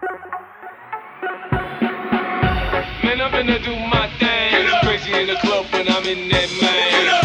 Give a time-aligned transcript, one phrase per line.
[0.00, 0.16] Man,
[3.20, 4.64] I'm finna do my thing.
[4.64, 7.20] It's crazy in the club when I'm in that man.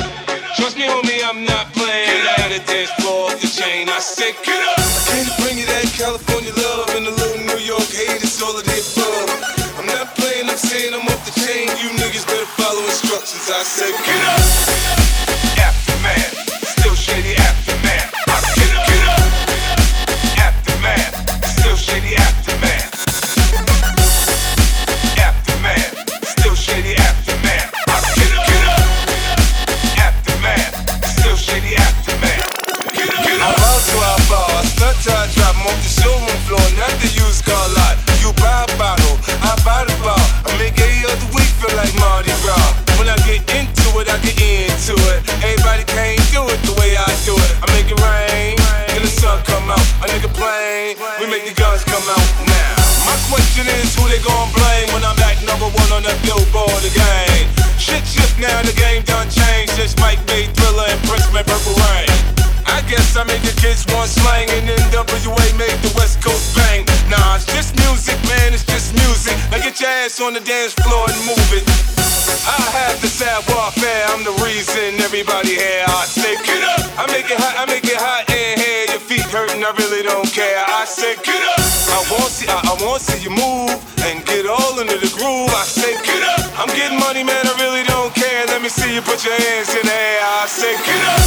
[0.59, 2.27] Trust me, homie, I'm not playing.
[2.27, 3.87] I gotta dance floor off the chain.
[3.87, 4.75] I said, get up.
[4.75, 8.19] I came to bring you that California love and a little New York hate.
[8.19, 9.23] It's all of day for.
[9.79, 10.49] I'm not playing.
[10.51, 11.71] I'm saying I'm off the chain.
[11.79, 13.47] You niggas better follow instructions.
[13.47, 14.44] I said, get up.
[50.75, 52.75] We make the guns come out now.
[53.07, 56.83] My question is who they gon' blame when I'm back number one on the billboard
[56.83, 57.47] again?
[57.79, 59.71] Shit shift now, the game done changed.
[59.79, 62.11] Since Mike made Thriller and Prince made Purple Rain.
[62.67, 66.83] I guess I made the kids want slang and NWA made the West Coast bang.
[67.07, 69.39] Nah, it's just music, man, it's just music.
[69.55, 71.63] Now get your ass on the dance floor and move it.
[72.43, 75.87] I have the sad warfare, I'm the reason everybody here.
[75.87, 76.84] I say, get up!
[83.35, 83.75] Move
[84.07, 85.51] and get all into the groove.
[85.51, 86.59] I say, get up!
[86.59, 88.45] I'm getting money, man, I really don't care.
[88.47, 90.19] Let me see you put your hands in the air.
[90.23, 91.24] I say, get up!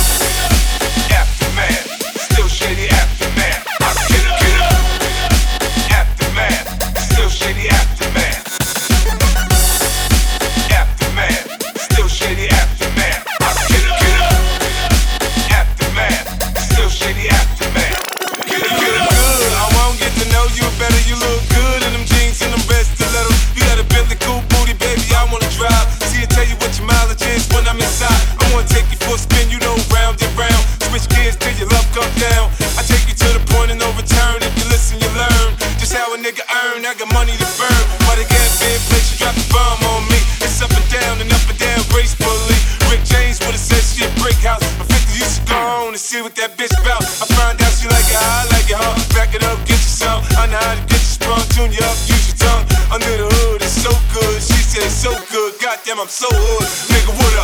[31.28, 32.48] Switch till your love come down.
[32.80, 34.40] I take you to the and of no return.
[34.40, 36.89] If you listen, you learn just how a nigga earn.
[36.89, 37.84] I got money to burn.
[38.08, 39.12] Why they get big place?
[39.12, 40.17] You drop the bomb on me.
[40.40, 42.56] It's up and down and up and down gracefully.
[42.88, 44.64] Rick James would have said she a brick house.
[44.80, 47.05] But 50 used to go on and see what that bitch bout.
[47.05, 48.96] I find out she like it, I like it, huh?
[49.12, 50.24] Back it up, get yourself.
[50.40, 52.64] I know how to get you sprung, tune you up, use your tongue.
[52.88, 54.40] Under the hood, it's so good.
[54.40, 55.61] She said so good.
[55.61, 56.64] Goddamn, I'm so hood.
[56.88, 57.37] Nigga, what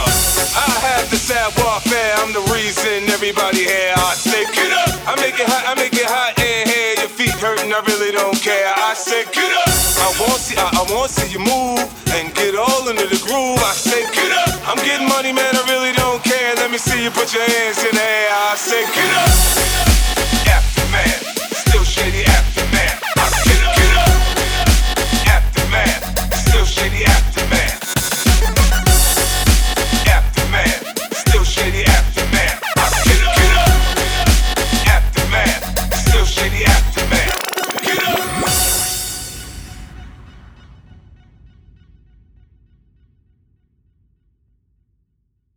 [7.75, 8.71] I really don't care.
[8.71, 9.67] I say, get up.
[9.99, 11.83] I want see, I, I want see you move
[12.15, 13.59] and get all into the groove.
[13.59, 14.63] I say, get up.
[14.63, 15.51] I'm getting money, man.
[15.59, 16.55] I really don't care.
[16.55, 18.31] Let me see you put your hands in the air.
[18.31, 19.11] I say, get